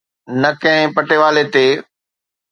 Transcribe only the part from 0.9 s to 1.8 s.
پٽيوالي تي.